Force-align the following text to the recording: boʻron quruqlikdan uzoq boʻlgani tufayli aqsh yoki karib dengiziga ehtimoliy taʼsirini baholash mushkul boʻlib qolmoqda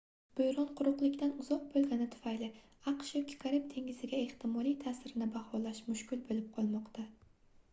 boʻron 0.37 0.69
quruqlikdan 0.77 1.33
uzoq 1.43 1.67
boʻlgani 1.73 2.07
tufayli 2.15 2.47
aqsh 2.93 3.11
yoki 3.17 3.37
karib 3.43 3.67
dengiziga 3.75 4.19
ehtimoliy 4.23 4.75
taʼsirini 4.87 5.29
baholash 5.37 5.83
mushkul 5.91 6.25
boʻlib 6.31 6.49
qolmoqda 6.57 7.07